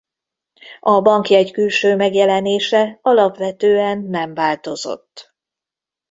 A 0.79 1.01
bankjegy 1.01 1.51
külső 1.51 1.95
megjelenése 1.95 2.99
alapvetően 3.01 3.97
nem 3.99 4.33
változott. 4.33 5.35